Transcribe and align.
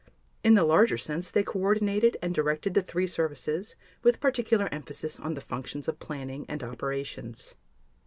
In 0.43 0.55
the 0.55 0.63
larger 0.63 0.97
sense 0.97 1.29
they 1.29 1.43
coordinated 1.43 2.17
and 2.23 2.33
directed 2.33 2.73
the 2.73 2.81
three 2.81 3.05
services, 3.05 3.75
with 4.01 4.19
particular 4.19 4.67
emphasis 4.73 5.19
on 5.19 5.35
the 5.35 5.41
functions 5.41 5.87
of 5.87 5.99
planning 5.99 6.43
and 6.49 6.63
operations. 6.63 7.53